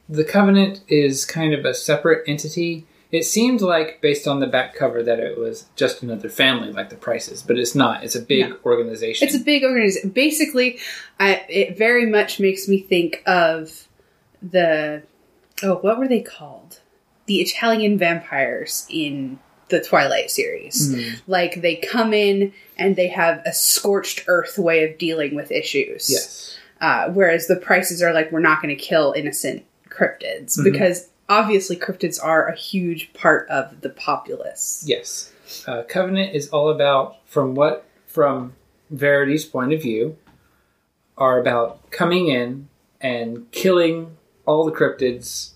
the 0.08 0.24
Covenant 0.24 0.80
is 0.88 1.24
kind 1.24 1.52
of 1.54 1.64
a 1.64 1.74
separate 1.74 2.24
entity. 2.26 2.86
It 3.12 3.24
seemed 3.24 3.60
like, 3.60 4.00
based 4.00 4.26
on 4.26 4.40
the 4.40 4.46
back 4.46 4.74
cover, 4.74 5.02
that 5.02 5.20
it 5.20 5.38
was 5.38 5.66
just 5.76 6.02
another 6.02 6.28
family 6.28 6.72
like 6.72 6.90
the 6.90 6.96
Prices, 6.96 7.42
but 7.42 7.56
it's 7.58 7.74
not. 7.74 8.02
It's 8.02 8.16
a 8.16 8.20
big 8.20 8.50
No. 8.50 8.56
organization. 8.64 9.26
It's 9.26 9.36
a 9.36 9.40
big 9.44 9.62
organization. 9.62 10.10
Basically, 10.10 10.78
I, 11.20 11.44
it 11.48 11.78
very 11.78 12.06
much 12.06 12.40
makes 12.40 12.68
me 12.68 12.80
think 12.80 13.22
of 13.26 13.86
the 14.42 15.02
oh, 15.62 15.76
what 15.76 15.98
were 15.98 16.08
they 16.08 16.20
called? 16.20 16.80
The 17.26 17.40
Italian 17.40 17.96
vampires 17.96 18.86
in 18.90 19.38
the 19.68 19.80
Twilight 19.82 20.30
series. 20.30 20.94
Hmm. 20.94 21.14
Like 21.26 21.60
they 21.62 21.76
come 21.76 22.12
in 22.12 22.52
and 22.76 22.94
they 22.96 23.08
have 23.08 23.40
a 23.46 23.52
scorched 23.52 24.24
earth 24.28 24.58
way 24.58 24.84
of 24.84 24.98
dealing 24.98 25.34
with 25.34 25.50
issues. 25.50 26.08
yes. 26.10 26.58
Uh, 26.80 27.08
whereas 27.10 27.46
the 27.46 27.56
prices 27.56 28.02
are 28.02 28.12
like 28.12 28.30
we're 28.30 28.38
not 28.40 28.60
going 28.62 28.76
to 28.76 28.80
kill 28.80 29.12
innocent 29.16 29.64
cryptids 29.88 30.58
Mhm. 30.58 30.64
because 30.64 31.08
obviously 31.28 31.76
cryptids 31.76 32.22
are 32.22 32.46
a 32.46 32.56
huge 32.56 33.12
part 33.12 33.48
of 33.48 33.80
the 33.80 33.90
populace. 33.90 34.84
Yes. 34.86 35.32
Uh, 35.66 35.82
Covenant 35.82 36.34
is 36.34 36.48
all 36.48 36.70
about, 36.70 37.16
from 37.26 37.54
what, 37.54 37.86
from 38.06 38.54
Verity's 38.90 39.44
point 39.44 39.72
of 39.72 39.82
view, 39.82 40.16
are 41.16 41.38
about 41.38 41.90
coming 41.90 42.28
in 42.28 42.68
and 43.00 43.50
killing 43.52 44.16
all 44.44 44.64
the 44.64 44.72
cryptids, 44.72 45.52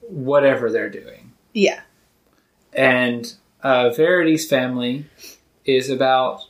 whatever 0.00 0.70
they're 0.70 0.90
doing. 0.90 1.32
Yeah. 1.52 1.80
And 2.72 3.32
uh, 3.62 3.90
Verity's 3.90 4.48
family 4.48 5.06
is 5.64 5.90
about 5.90 6.42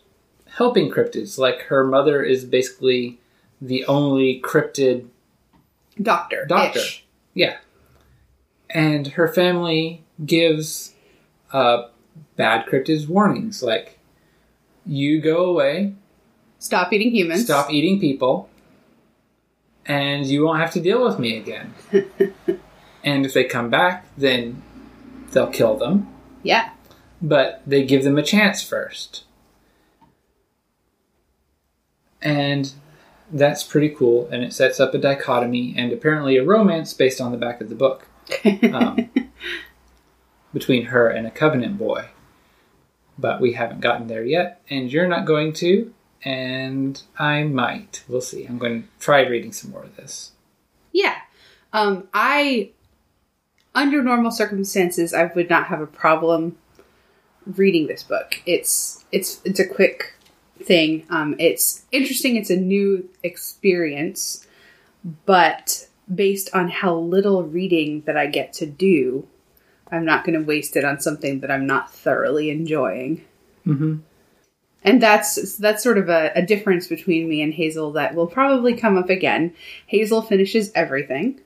helping 0.57 0.91
cryptids. 0.91 1.39
Like 1.39 1.63
her 1.63 1.85
mother 1.85 2.23
is 2.23 2.45
basically 2.45 3.19
the 3.61 3.85
only 3.87 4.41
cryptid 4.41 5.09
Doctor. 6.01 6.45
Doctor. 6.47 6.81
ish. 6.81 7.05
Yeah. 7.35 7.57
And 8.71 9.09
her 9.09 9.29
family 9.29 10.03
gives 10.25 10.95
uh, 11.53 11.85
bad 12.37 12.67
cryptids 12.67 13.07
warnings 13.09 13.63
like, 13.63 13.99
you 14.85 15.21
go 15.21 15.45
away, 15.45 15.95
Stop 16.59 16.93
eating 16.93 17.11
humans. 17.11 17.45
stop 17.45 17.71
eating 17.71 18.01
people, 18.01 18.49
and 19.85 20.27
you 20.27 20.45
won't 20.45 20.59
have 20.61 20.73
to 20.73 20.81
deal 20.81 21.05
with 21.05 21.19
me 21.19 21.37
again. 21.37 21.75
and 23.05 23.27
if 23.27 23.35
they 23.35 23.45
come 23.45 23.69
back, 23.71 24.07
then 24.17 24.63
they'll 25.33 25.51
kill 25.51 25.77
them, 25.77 26.09
Yeah. 26.43 26.71
but 27.21 27.63
they 27.67 27.85
give 27.85 28.05
them 28.05 28.17
a 28.19 28.23
chance 28.23 28.63
first. 28.63 29.25
And 32.23 32.73
that's 33.31 33.63
pretty 33.63 33.91
cool, 33.91 34.29
and 34.31 34.43
it 34.43 34.53
sets 34.53 34.81
up 34.81 34.95
a 34.95 34.99
dichotomy 34.99 35.75
and 35.77 35.93
apparently 35.93 36.37
a 36.37 36.45
romance 36.45 36.93
based 36.95 37.21
on 37.21 37.33
the 37.33 37.39
back 37.39 37.61
of 37.61 37.69
the 37.69 37.75
book 37.75 38.07
um, 38.73 39.11
between 40.53 40.87
her 40.87 41.09
and 41.09 41.27
a 41.27 41.31
covenant 41.31 41.79
boy. 41.79 42.09
But 43.19 43.41
we 43.41 43.55
haven't 43.55 43.81
gotten 43.81 44.09
there 44.09 44.25
yet, 44.25 44.61
and 44.69 44.93
you're 44.93 45.09
not 45.09 45.25
going 45.25 45.55
to, 45.55 45.95
and 46.23 47.03
I 47.19 47.45
might. 47.45 48.05
We'll 48.09 48.21
see. 48.21 48.45
I'm 48.45 48.59
going 48.59 48.83
to 48.83 48.89
try 49.01 49.27
reading 49.27 49.53
some 49.53 49.71
more 49.71 49.85
of 49.85 49.97
this. 49.97 50.33
Yeah. 50.93 51.17
Um, 51.73 52.09
I, 52.13 52.71
under 53.75 54.03
normal 54.03 54.31
circumstances, 54.31 55.15
I 55.15 55.31
would 55.35 55.49
not 55.49 55.67
have 55.69 55.81
a 55.81 55.87
problem 55.87 56.57
reading 57.47 57.87
this 57.87 58.03
book. 58.03 58.43
It's 58.45 59.05
it's 59.13 59.41
it's 59.45 59.61
a 59.61 59.67
quick 59.67 60.15
thing. 60.63 61.07
Um, 61.11 61.37
it's 61.39 61.85
interesting. 61.93 62.37
It's 62.37 62.51
a 62.51 62.57
new 62.57 63.09
experience, 63.23 64.47
but 65.27 65.87
based 66.13 66.55
on 66.55 66.69
how 66.69 66.95
little 66.97 67.43
reading 67.45 68.03
that 68.07 68.17
I 68.17 68.27
get 68.27 68.53
to 68.55 68.67
do, 68.67 69.27
I'm 69.91 70.05
not 70.05 70.25
going 70.25 70.39
to 70.39 70.45
waste 70.45 70.77
it 70.77 70.85
on 70.85 71.01
something 71.01 71.41
that 71.41 71.51
I'm 71.51 71.67
not 71.67 71.93
thoroughly 71.93 72.51
enjoying. 72.51 73.25
Mm-hmm. 73.67 73.97
And 74.85 75.03
that's 75.03 75.57
that's 75.57 75.83
sort 75.83 75.99
of 75.99 76.09
a, 76.09 76.31
a 76.37 76.43
difference 76.43 76.87
between 76.87 77.29
me 77.29 77.43
and 77.43 77.53
Hazel 77.53 77.93
that 77.93 78.15
will 78.15 78.29
probably 78.29 78.77
come 78.77 78.97
up 78.97 79.11
again. 79.11 79.53
Hazel 79.87 80.23
finishes 80.23 80.71
everything, 80.77 81.41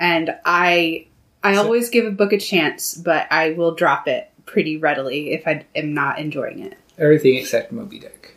and 0.00 0.34
I 0.46 1.06
I 1.42 1.54
So- 1.54 1.62
always 1.64 1.90
give 1.90 2.06
a 2.06 2.10
book 2.10 2.32
a 2.32 2.38
chance, 2.38 2.94
but 2.94 3.26
I 3.30 3.50
will 3.50 3.74
drop 3.74 4.08
it 4.08 4.30
pretty 4.46 4.78
readily 4.78 5.32
if 5.32 5.46
I 5.46 5.66
am 5.74 5.92
not 5.92 6.18
enjoying 6.18 6.60
it. 6.60 6.78
Everything 6.96 7.36
except 7.36 7.70
Moby 7.70 7.98
Dick. 7.98 8.36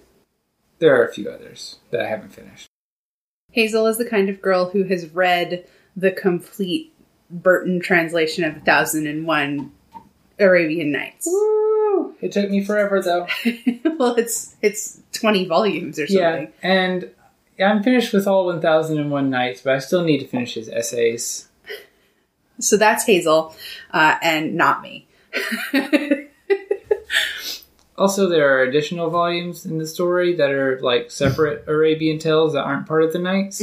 There 0.80 0.94
are 1.00 1.06
a 1.08 1.14
few 1.14 1.30
others 1.30 1.78
that 1.92 2.02
I 2.02 2.08
haven't 2.10 2.34
finished. 2.34 2.68
Hazel 3.54 3.88
is 3.88 3.98
the 3.98 4.06
kind 4.06 4.30
of 4.30 4.42
girl 4.42 4.70
who 4.70 4.84
has 4.84 5.08
read 5.14 5.66
the 5.96 6.12
complete 6.12 6.92
Burton 7.30 7.80
translation 7.80 8.44
of 8.44 8.56
1001 8.56 9.72
Arabian 10.40 10.92
Nights. 10.92 11.28
Woo! 11.28 12.16
It 12.20 12.32
took 12.32 12.50
me 12.50 12.64
forever 12.64 13.02
though. 13.02 13.28
well, 13.98 14.16
it's 14.16 14.56
it's 14.62 15.02
20 15.14 15.46
volumes 15.46 16.00
or 16.00 16.08
something. 16.08 16.24
yeah, 16.24 16.48
and 16.62 17.12
I'm 17.60 17.84
finished 17.84 18.12
with 18.12 18.28
all 18.28 18.48
1001 18.48 19.30
Nights, 19.30 19.62
but 19.62 19.74
I 19.74 19.80
still 19.80 20.04
need 20.04 20.20
to 20.20 20.28
finish 20.28 20.56
his 20.56 20.68
essays. 20.70 21.48
So 22.60 22.78
that's 22.78 23.06
Hazel, 23.06 23.56
uh, 23.92 24.18
and 24.22 24.56
not 24.56 24.82
me. 24.82 25.08
Also, 27.98 28.28
there 28.28 28.58
are 28.58 28.64
additional 28.64 29.10
volumes 29.10 29.66
in 29.66 29.78
the 29.78 29.86
story 29.86 30.36
that 30.36 30.52
are 30.52 30.80
like 30.82 31.12
separate 31.12 31.64
Arabian 31.68 32.18
tales 32.18 32.54
that 32.54 32.64
aren't 32.64 32.88
part 32.88 33.04
of 33.04 33.14
the 33.14 33.20
Nights. 33.20 33.62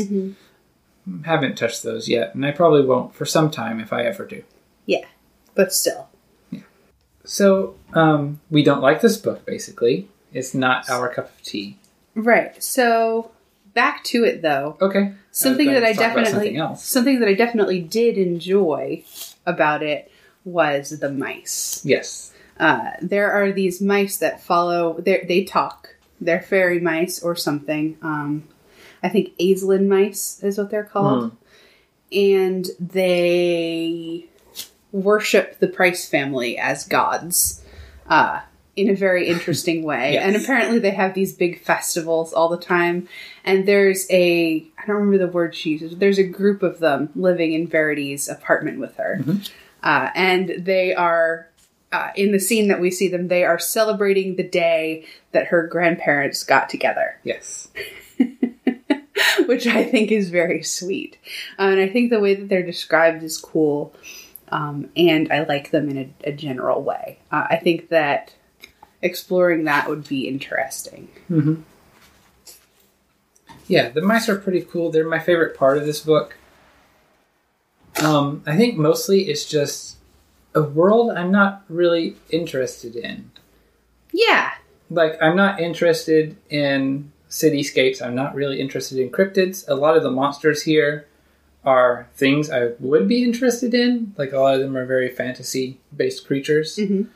Haven't 1.25 1.59
touched 1.59 1.83
those 1.83 2.09
yet, 2.09 2.35
and 2.35 2.47
I 2.47 2.53
probably 2.53 2.85
won't 2.85 3.15
for 3.15 3.25
some 3.25 3.51
time 3.51 3.81
if 3.81 3.93
I 3.93 4.05
ever 4.05 4.25
do. 4.27 4.45
Yeah, 4.87 5.07
but 5.55 5.73
still. 5.73 6.09
Yeah. 6.51 6.61
So 7.25 7.75
um, 7.95 8.41
we 8.51 8.63
don't 8.63 8.83
like 8.83 9.01
this 9.01 9.17
book. 9.17 9.45
Basically, 9.45 10.09
it's 10.33 10.55
not 10.55 10.89
our 10.89 11.09
cup 11.13 11.27
of 11.27 11.43
tea. 11.43 11.79
Right. 12.15 12.63
So 12.63 13.33
back 13.75 14.05
to 14.05 14.25
it 14.25 14.43
though. 14.43 14.77
Okay. 14.81 15.13
Something 15.31 15.69
I 15.71 15.75
that 15.75 15.85
I 15.85 15.93
going 15.93 15.95
to 15.95 16.01
talk 16.03 16.13
about 16.13 16.25
definitely 16.25 16.49
something 16.49 16.57
else. 16.57 16.85
something 16.85 17.21
that 17.21 17.29
I 17.29 17.35
definitely 17.35 17.81
did 17.81 18.19
enjoy 18.19 19.05
about 19.47 19.83
it 19.83 20.11
was 20.45 20.99
the 21.01 21.11
mice. 21.11 21.83
Yes. 21.85 22.33
Uh, 22.61 22.91
there 23.01 23.33
are 23.33 23.51
these 23.51 23.81
mice 23.81 24.19
that 24.19 24.41
follow. 24.43 25.01
They 25.01 25.25
they 25.27 25.45
talk. 25.45 25.97
They're 26.21 26.43
fairy 26.43 26.79
mice 26.79 27.23
or 27.23 27.35
something. 27.35 27.97
Um, 28.03 28.45
I 29.03 29.09
think 29.09 29.37
Aeslin 29.39 29.89
mice 29.89 30.43
is 30.43 30.59
what 30.59 30.71
they're 30.71 30.85
called, 30.85 31.35
and 32.13 32.67
they 32.79 34.27
worship 34.93 35.59
the 35.59 35.69
Price 35.69 36.07
family 36.09 36.59
as 36.59 36.87
gods. 36.87 37.65
Uh, 38.07 38.41
in 38.77 38.89
a 38.89 38.95
very 38.95 39.29
interesting 39.29 39.83
way. 39.85 40.15
Yes. 40.15 40.25
And 40.25 40.37
apparently 40.37 40.79
they 40.79 40.91
have 40.91 41.15
these 41.15 41.33
big 41.33 41.61
festivals 41.63 42.33
all 42.33 42.49
the 42.49 42.57
time. 42.59 43.09
And 43.45 43.67
there's 43.67 44.07
a, 44.11 44.67
I 44.79 44.87
don't 44.87 44.97
remember 44.97 45.19
the 45.19 45.33
word 45.33 45.55
she 45.55 45.71
uses, 45.71 45.97
there's 45.97 46.19
a 46.19 46.25
group 46.25 46.63
of 46.63 46.79
them 46.79 47.11
living 47.15 47.53
in 47.53 47.67
Verity's 47.67 48.29
apartment 48.29 48.79
with 48.81 48.97
her. 48.97 49.23
Uh, 49.83 50.11
and 50.15 50.55
they 50.59 50.95
are, 50.95 51.49
uh, 51.93 52.11
in 52.15 52.33
the 52.33 52.39
scene 52.41 52.69
that 52.69 52.81
we 52.81 52.91
see 52.91 53.09
them, 53.09 53.29
they 53.29 53.45
are 53.45 53.59
celebrating 53.59 54.37
the 54.37 54.43
day 54.49 55.05
that 55.33 55.49
her 55.49 55.67
grandparents 55.67 56.45
got 56.45 56.69
together, 56.69 57.19
Yes. 57.25 57.69
which 59.47 59.67
I 59.67 59.85
think 59.85 60.11
is 60.13 60.31
very 60.31 60.63
sweet. 60.63 61.19
Uh, 61.59 61.63
and 61.65 61.81
I 61.81 61.89
think 61.89 62.11
the 62.11 62.21
way 62.21 62.35
that 62.35 62.49
they're 62.49 62.63
described 62.65 63.23
is 63.23 63.37
cool. 63.37 63.93
Um, 64.49 64.91
and 64.97 65.33
I 65.33 65.45
like 65.45 65.71
them 65.71 65.89
in 65.89 65.99
a, 66.25 66.29
a 66.29 66.33
general 66.33 66.83
way. 66.83 67.19
Uh, 67.31 67.47
I 67.51 67.57
think 67.57 67.89
that 67.89 68.35
exploring 69.03 69.65
that 69.65 69.89
would 69.89 70.07
be 70.09 70.27
interesting. 70.29 71.09
Yeah, 73.67 73.89
the 73.91 74.03
mice 74.03 74.29
are 74.29 74.37
pretty 74.37 74.63
cool. 74.63 74.91
They're 74.91 75.09
my 75.09 75.21
favorite 75.21 75.57
part 75.57 75.79
of 75.79 75.87
this 75.87 76.01
book. 76.01 76.37
Um, 78.03 78.43
I 78.47 78.57
think 78.57 78.77
mostly 78.77 79.23
it's 79.29 79.45
just 79.45 79.97
a 80.55 80.63
world 80.63 81.13
I'm 81.13 81.31
not 81.31 81.63
really 81.69 82.17
interested 82.31 82.97
in. 82.97 83.31
Yeah, 84.13 84.53
Like, 84.91 85.17
I'm 85.23 85.37
not 85.37 85.61
interested 85.61 86.37
in 86.49 87.13
cityscapes. 87.29 88.03
I'm 88.03 88.17
not 88.17 88.35
really 88.35 88.61
interested 88.61 88.99
in 88.99 89.11
cryptids. 89.11 89.65
A 89.69 89.75
lot 89.75 89.97
of 89.97 90.03
the 90.03 90.11
monsters 90.11 90.63
here 90.63 91.07
are 91.65 92.09
things 92.15 92.51
I 92.51 92.73
would 92.81 93.07
be 93.07 93.23
interested 93.23 93.73
in. 93.73 94.15
Like, 94.19 94.33
a 94.33 94.41
lot 94.41 94.55
of 94.55 94.61
them 94.61 94.77
are 94.77 94.87
very 94.87 95.09
fantasy 95.09 95.79
based 95.97 96.27
creatures. 96.27 96.77
Mhm. 96.77 97.07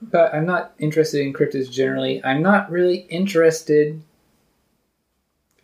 But 0.00 0.34
I'm 0.34 0.46
not 0.46 0.72
interested 0.78 1.20
in 1.20 1.34
cryptids 1.34 1.70
generally. 1.70 2.24
I'm 2.24 2.42
not 2.42 2.70
really 2.70 3.06
interested 3.10 4.00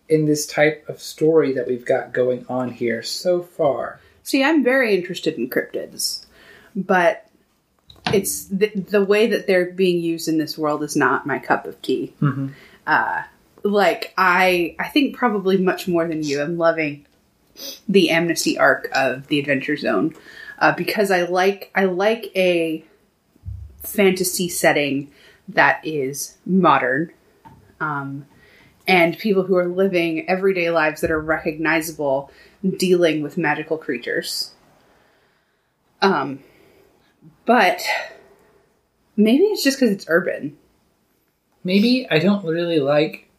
in 0.08 0.26
this 0.26 0.46
type 0.46 0.84
of 0.88 1.00
story 1.00 1.52
that 1.52 1.66
we've 1.66 1.84
got 1.84 2.12
going 2.12 2.44
on 2.48 2.70
here 2.70 3.02
so 3.02 3.42
far. 3.42 4.00
See, 4.22 4.44
I'm 4.44 4.62
very 4.62 4.94
interested 4.94 5.38
in 5.38 5.48
cryptids, 5.48 6.26
but 6.86 7.26
it's 8.12 8.44
the, 8.46 8.68
the 8.68 9.04
way 9.04 9.26
that 9.26 9.46
they're 9.46 9.70
being 9.72 10.00
used 10.00 10.28
in 10.28 10.38
this 10.38 10.56
world 10.56 10.82
is 10.82 10.96
not 10.96 11.26
my 11.26 11.38
cup 11.38 11.66
of 11.66 11.80
tea. 11.82 12.14
Mhm. 12.20 12.52
Uh, 12.86 13.22
like 13.62 14.14
I, 14.16 14.76
I 14.78 14.88
think 14.88 15.16
probably 15.16 15.58
much 15.58 15.88
more 15.88 16.06
than 16.06 16.22
you. 16.22 16.40
I'm 16.40 16.56
loving 16.56 17.04
the 17.88 18.10
amnesty 18.10 18.56
arc 18.58 18.88
of 18.92 19.26
the 19.26 19.38
Adventure 19.38 19.76
Zone 19.76 20.14
uh, 20.58 20.72
because 20.72 21.10
I 21.10 21.22
like 21.22 21.70
I 21.74 21.84
like 21.84 22.30
a 22.36 22.84
fantasy 23.82 24.48
setting 24.48 25.10
that 25.48 25.80
is 25.84 26.36
modern. 26.46 27.12
Um, 27.80 28.26
and 28.86 29.18
people 29.18 29.42
who 29.42 29.56
are 29.56 29.66
living 29.66 30.28
everyday 30.28 30.70
lives 30.70 31.00
that 31.02 31.10
are 31.10 31.20
recognizable 31.20 32.30
dealing 32.78 33.22
with 33.22 33.36
magical 33.36 33.76
creatures. 33.76 34.52
Um, 36.00 36.40
but 37.48 37.82
maybe 39.16 39.44
it's 39.44 39.64
just 39.64 39.80
because 39.80 39.90
it's 39.90 40.04
urban. 40.08 40.58
Maybe 41.64 42.06
I 42.10 42.18
don't 42.18 42.44
really 42.44 42.78
like 42.78 43.30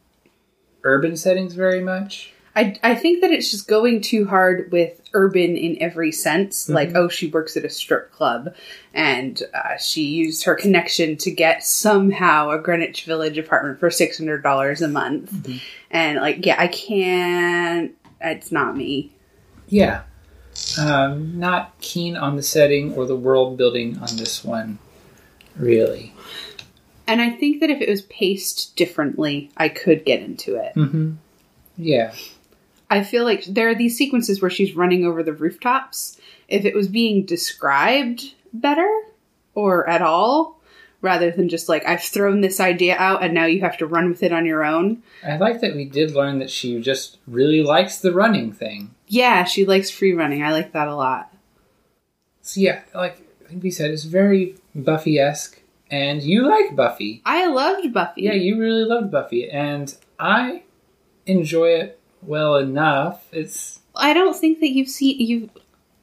urban 0.83 1.15
settings 1.15 1.53
very 1.53 1.79
much. 1.79 2.33
I, 2.55 2.75
I 2.81 2.95
think 2.95 3.21
that 3.21 3.29
it's 3.29 3.51
just 3.51 3.67
going 3.67 4.01
too 4.01 4.25
hard 4.25 4.71
with 4.71 4.99
urban 5.13 5.55
in 5.55 5.79
every 5.79 6.11
sense. 6.11 6.67
Like, 6.67 6.95
oh, 6.95 7.07
she 7.07 7.27
works 7.27 7.55
at 7.55 7.65
a 7.65 7.69
strip 7.69 8.11
club 8.11 8.55
and 8.95 9.43
uh, 9.53 9.77
she 9.77 10.05
used 10.05 10.43
her 10.45 10.55
connection 10.55 11.15
to 11.17 11.29
get 11.29 11.63
somehow 11.63 12.49
a 12.49 12.57
Greenwich 12.57 13.05
Village 13.05 13.37
apartment 13.37 13.79
for 13.79 13.89
$600 13.89 14.81
a 14.81 14.87
month. 14.87 15.61
And, 15.91 16.17
like, 16.17 16.43
yeah, 16.47 16.55
I 16.57 16.67
can't. 16.67 17.95
It's 18.21 18.51
not 18.51 18.75
me. 18.75 19.13
Yeah. 19.67 20.01
Um, 20.77 21.39
not 21.39 21.79
keen 21.81 22.15
on 22.15 22.35
the 22.35 22.43
setting 22.43 22.93
or 22.93 23.05
the 23.05 23.15
world 23.15 23.57
building 23.57 23.97
on 23.97 24.17
this 24.17 24.43
one, 24.43 24.79
really. 25.57 26.13
And 27.07 27.21
I 27.21 27.31
think 27.31 27.61
that 27.61 27.69
if 27.69 27.81
it 27.81 27.89
was 27.89 28.03
paced 28.03 28.75
differently, 28.75 29.49
I 29.57 29.69
could 29.69 30.05
get 30.05 30.21
into 30.21 30.55
it. 30.55 30.73
Mm-hmm. 30.75 31.13
Yeah. 31.77 32.13
I 32.89 33.03
feel 33.03 33.23
like 33.23 33.45
there 33.45 33.69
are 33.69 33.75
these 33.75 33.97
sequences 33.97 34.41
where 34.41 34.51
she's 34.51 34.75
running 34.75 35.05
over 35.05 35.23
the 35.23 35.33
rooftops. 35.33 36.19
If 36.47 36.65
it 36.65 36.75
was 36.75 36.87
being 36.87 37.25
described 37.25 38.33
better 38.53 38.89
or 39.55 39.87
at 39.89 40.01
all, 40.01 40.59
rather 41.01 41.31
than 41.31 41.49
just 41.49 41.69
like, 41.69 41.85
I've 41.87 42.03
thrown 42.03 42.41
this 42.41 42.59
idea 42.59 42.95
out 42.97 43.23
and 43.23 43.33
now 43.33 43.45
you 43.45 43.61
have 43.61 43.77
to 43.77 43.87
run 43.87 44.09
with 44.09 44.23
it 44.23 44.31
on 44.33 44.45
your 44.45 44.63
own. 44.63 45.01
I 45.25 45.37
like 45.37 45.61
that 45.61 45.75
we 45.75 45.85
did 45.85 46.11
learn 46.11 46.39
that 46.39 46.49
she 46.49 46.79
just 46.81 47.17
really 47.27 47.63
likes 47.63 47.99
the 47.99 48.11
running 48.11 48.51
thing. 48.51 48.93
Yeah, 49.09 49.43
she 49.43 49.65
likes 49.65 49.89
free 49.89 50.13
running. 50.13 50.43
I 50.43 50.51
like 50.51 50.71
that 50.73 50.87
a 50.87 50.95
lot. 50.95 51.33
So 52.41 52.61
yeah, 52.61 52.81
like 52.93 53.21
I 53.43 53.49
think 53.49 53.63
we 53.63 53.71
said, 53.71 53.91
it's 53.91 54.03
very 54.03 54.55
Buffy 54.75 55.19
esque, 55.19 55.59
and 55.89 56.21
you 56.21 56.47
like 56.47 56.75
Buffy. 56.75 57.21
I 57.25 57.47
loved 57.47 57.91
Buffy. 57.91 58.21
Yeah, 58.21 58.33
you 58.33 58.59
really 58.59 58.85
loved 58.85 59.11
Buffy, 59.11 59.49
and 59.49 59.93
I 60.19 60.63
enjoy 61.25 61.69
it 61.69 61.99
well 62.21 62.55
enough. 62.55 63.27
It's 63.31 63.79
I 63.95 64.13
don't 64.13 64.35
think 64.35 64.59
that 64.59 64.69
you've 64.69 64.89
seen 64.89 65.19
you. 65.19 65.49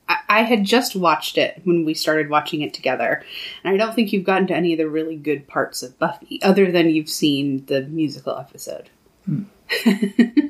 I, 0.08 0.18
I 0.28 0.42
had 0.42 0.64
just 0.64 0.96
watched 0.96 1.38
it 1.38 1.60
when 1.62 1.84
we 1.84 1.94
started 1.94 2.28
watching 2.28 2.60
it 2.62 2.74
together, 2.74 3.24
and 3.62 3.72
I 3.72 3.76
don't 3.76 3.94
think 3.94 4.12
you've 4.12 4.24
gotten 4.24 4.48
to 4.48 4.56
any 4.56 4.72
of 4.72 4.78
the 4.78 4.88
really 4.88 5.16
good 5.16 5.46
parts 5.46 5.82
of 5.84 5.96
Buffy, 5.98 6.42
other 6.42 6.72
than 6.72 6.90
you've 6.90 7.08
seen 7.08 7.64
the 7.66 7.82
musical 7.82 8.36
episode. 8.36 8.90
Hmm. 9.24 9.44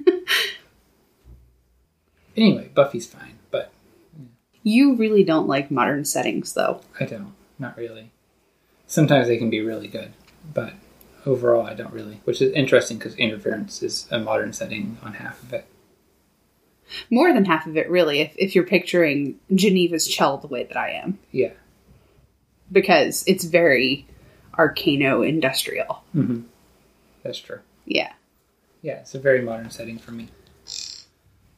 anyway, 2.37 2.71
Buffy's 2.75 3.07
fine, 3.07 3.39
but 3.51 3.71
You 4.63 4.95
really 4.95 5.25
don't 5.25 5.47
like 5.49 5.71
modern 5.71 6.05
settings, 6.05 6.53
though. 6.55 6.81
I 7.01 7.05
don't. 7.05 7.33
Not 7.59 7.77
really. 7.77 8.11
Sometimes 8.87 9.27
they 9.29 9.37
can 9.39 9.51
be 9.51 9.61
really 9.61 9.89
good, 9.89 10.13
but 10.55 10.75
overall, 11.25 11.67
I 11.67 11.75
don't 11.75 11.93
really. 11.93 12.21
Which 12.25 12.41
is 12.43 12.53
interesting 12.53 12.99
because 12.99 13.15
Interference 13.17 13.83
is 13.83 14.07
a 14.11 14.19
modern 14.19 14.53
setting 14.53 14.99
on 15.03 15.15
half 15.15 15.43
of 15.43 15.53
it. 15.53 15.67
More 17.11 17.33
than 17.33 17.47
half 17.47 17.67
of 17.67 17.77
it, 17.77 17.91
really, 17.91 18.21
if, 18.21 18.33
if 18.37 18.55
you're 18.55 18.63
picturing 18.65 19.41
Geneva's 19.53 20.07
Chell 20.07 20.37
the 20.39 20.47
way 20.47 20.65
that 20.65 20.77
I 20.77 20.91
am, 20.91 21.19
Yeah. 21.33 21.51
because 22.71 23.25
it's 23.27 23.45
very 23.45 24.07
arcano 24.57 25.27
industrial. 25.27 26.05
Mm-hmm. 26.15 26.43
That's 27.25 27.39
true. 27.41 27.59
Yeah. 27.87 28.13
Yeah, 28.83 29.01
it's 29.01 29.15
a 29.17 29.19
very 29.19 29.43
modern 29.43 29.71
setting 29.71 29.99
for 29.99 30.13
me. 30.13 30.29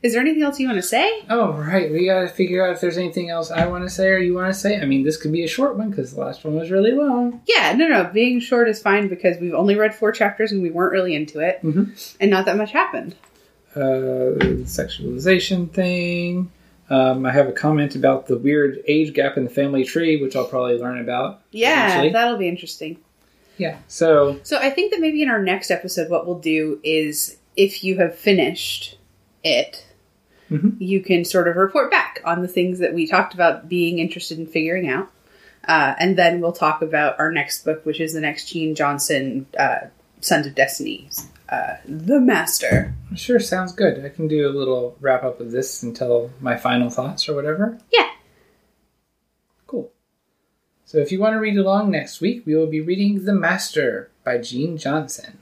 Is 0.03 0.13
there 0.13 0.21
anything 0.21 0.43
else 0.43 0.59
you 0.59 0.67
want 0.67 0.77
to 0.77 0.87
say? 0.87 1.23
Oh, 1.29 1.53
right. 1.53 1.91
We 1.91 2.05
got 2.05 2.21
to 2.21 2.27
figure 2.27 2.65
out 2.65 2.73
if 2.73 2.81
there's 2.81 2.97
anything 2.99 3.29
else 3.31 3.49
I 3.49 3.65
want 3.65 3.83
to 3.83 3.89
say 3.89 4.09
or 4.09 4.19
you 4.19 4.35
want 4.35 4.53
to 4.53 4.57
say. 4.57 4.79
I 4.79 4.85
mean, 4.85 5.03
this 5.03 5.17
could 5.17 5.31
be 5.31 5.43
a 5.43 5.47
short 5.47 5.75
one 5.75 5.89
because 5.89 6.13
the 6.13 6.21
last 6.21 6.45
one 6.45 6.55
was 6.55 6.69
really 6.69 6.91
long. 6.91 7.41
Yeah, 7.47 7.73
no, 7.73 7.87
no. 7.87 8.03
Being 8.13 8.39
short 8.39 8.69
is 8.69 8.79
fine 8.81 9.07
because 9.07 9.37
we've 9.39 9.55
only 9.55 9.75
read 9.75 9.95
four 9.95 10.11
chapters 10.11 10.51
and 10.51 10.61
we 10.61 10.69
weren't 10.69 10.91
really 10.93 11.15
into 11.15 11.39
it, 11.39 11.61
Mhm. 11.63 12.15
and 12.19 12.29
not 12.31 12.45
that 12.45 12.57
much 12.57 12.71
happened. 12.71 13.15
Uh, 13.75 14.37
sexualization 14.65 15.71
thing. 15.71 16.51
Um, 16.89 17.25
I 17.25 17.31
have 17.31 17.47
a 17.47 17.51
comment 17.51 17.95
about 17.95 18.27
the 18.27 18.37
weird 18.37 18.79
age 18.87 19.13
gap 19.13 19.35
in 19.35 19.43
the 19.43 19.49
family 19.49 19.83
tree, 19.83 20.21
which 20.21 20.35
I'll 20.35 20.45
probably 20.45 20.77
learn 20.77 20.99
about. 20.99 21.41
Yeah, 21.51 21.87
eventually. 21.87 22.13
that'll 22.13 22.37
be 22.37 22.47
interesting. 22.47 22.97
Yeah. 23.57 23.77
So, 23.87 24.39
So 24.43 24.57
I 24.57 24.69
think 24.69 24.91
that 24.93 25.01
maybe 25.01 25.21
in 25.23 25.29
our 25.29 25.41
next 25.41 25.69
episode, 25.71 26.09
what 26.09 26.25
we'll 26.27 26.39
do 26.39 26.79
is 26.83 27.37
if 27.57 27.83
you 27.83 27.97
have 27.97 28.15
finished 28.17 28.97
it, 29.43 29.83
Mhm. 30.49 30.77
you 30.79 31.01
can 31.01 31.25
sort 31.25 31.49
of 31.49 31.57
report 31.57 31.91
back 31.91 32.21
on 32.23 32.41
the 32.41 32.47
things 32.47 32.79
that 32.79 32.93
we 32.93 33.05
talked 33.05 33.33
about 33.33 33.67
being 33.67 33.99
interested 33.99 34.39
in 34.39 34.45
figuring 34.47 34.87
out. 34.87 35.11
Uh, 35.67 35.93
and 35.99 36.17
then 36.17 36.39
we'll 36.39 36.53
talk 36.53 36.81
about 36.81 37.19
our 37.19 37.29
next 37.31 37.65
book, 37.65 37.85
which 37.85 37.99
is 37.99 38.13
the 38.13 38.21
next 38.21 38.45
Jean 38.45 38.73
Johnson, 38.73 39.45
uh, 39.59 39.87
Sons 40.21 40.47
of 40.47 40.55
Destiny, 40.55 41.09
uh, 41.49 41.73
The 41.85 42.21
Master. 42.21 42.93
sure, 43.15 43.39
sounds 43.39 43.73
good. 43.73 44.05
I 44.05 44.07
can 44.09 44.29
do 44.29 44.47
a 44.47 44.53
little 44.57 44.95
wrap 45.01 45.23
up 45.23 45.41
of 45.41 45.51
this 45.51 45.83
and 45.83 45.93
tell 45.93 46.31
my 46.39 46.55
final 46.55 46.89
thoughts 46.89 47.27
or 47.27 47.35
whatever. 47.35 47.77
Yeah. 47.91 48.07
Cool. 49.65 49.91
So 50.85 50.99
if 50.99 51.11
you 51.11 51.19
want 51.19 51.33
to 51.33 51.39
read 51.39 51.57
along 51.57 51.91
next 51.91 52.21
week, 52.21 52.45
we 52.45 52.55
will 52.55 52.67
be 52.67 52.79
reading 52.79 53.25
The 53.25 53.33
Master 53.33 54.09
by 54.23 54.37
Jean 54.37 54.77
Johnson. 54.77 55.39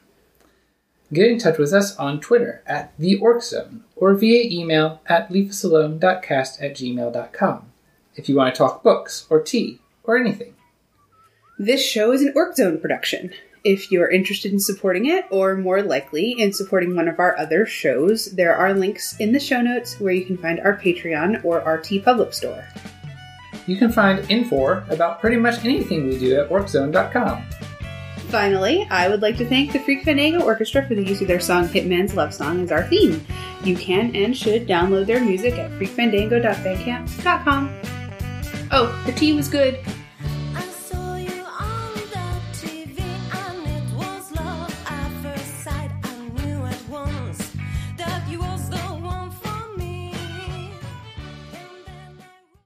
Get 1.16 1.32
in 1.32 1.38
touch 1.40 1.58
with 1.58 1.72
us 1.72 1.96
on 1.96 2.20
Twitter 2.20 2.62
at 2.68 2.92
The 3.00 3.16
Orc 3.20 3.42
Zone 3.42 3.86
or 3.96 4.16
via 4.16 4.44
email 4.52 5.00
at 5.06 5.30
leaveUsalone.cast 5.30 6.62
at 6.62 6.76
gmail.com 6.76 7.72
if 8.18 8.28
you 8.28 8.36
want 8.36 8.54
to 8.54 8.58
talk 8.58 8.84
books 8.84 9.26
or 9.30 9.42
tea 9.42 9.80
or 10.04 10.18
anything. 10.18 10.56
This 11.58 11.82
show 11.82 12.12
is 12.12 12.22
an 12.22 12.34
Orc 12.36 12.58
Zone 12.58 12.82
production. 12.82 13.32
If 13.64 13.94
you're 13.94 14.12
interested 14.12 14.52
in 14.52 14.60
supporting 14.60 15.06
it, 15.06 15.24
or 15.32 15.56
more 15.56 15.82
likely 15.82 16.32
in 16.34 16.52
supporting 16.52 16.98
one 16.98 17.08
of 17.08 17.18
our 17.18 17.38
other 17.38 17.66
shows, 17.66 18.34
there 18.34 18.54
are 18.54 18.74
links 18.74 19.18
in 19.18 19.32
the 19.32 19.40
show 19.40 19.62
notes 19.62 19.98
where 20.02 20.14
you 20.14 20.26
can 20.26 20.38
find 20.38 20.60
our 20.60 20.78
Patreon 20.78 21.46
or 21.46 21.62
our 21.62 21.80
TeePublic 21.80 22.34
store. 22.34 22.68
You 23.68 23.78
can 23.78 23.90
find 23.90 24.30
info 24.30 24.84
about 24.90 25.22
pretty 25.22 25.38
much 25.38 25.64
anything 25.64 26.08
we 26.08 26.20
do 26.20 26.42
at 26.42 26.50
orczone.com. 26.50 27.46
Finally, 28.36 28.86
I 28.92 29.08
would 29.08 29.22
like 29.22 29.38
to 29.38 29.48
thank 29.48 29.72
the 29.72 29.80
Freak 29.80 30.04
Fandango 30.04 30.42
Orchestra 30.42 30.86
for 30.86 30.94
the 30.94 31.02
use 31.02 31.22
of 31.22 31.30
their 31.30 31.40
song 31.40 31.70
Hitman's 31.70 32.16
Love 32.16 32.34
Song 32.34 32.60
as 32.60 32.70
our 32.70 32.84
theme. 32.84 33.26
You 33.64 33.78
can 33.78 34.14
and 34.14 34.36
should 34.36 34.68
download 34.68 35.06
their 35.06 35.24
music 35.24 35.54
at 35.54 35.72
freakfandango.bandcamp.com. 35.80 37.80
Oh, 38.72 39.04
the 39.06 39.14
tea 39.14 39.32
was 39.32 39.48
good. 39.48 39.80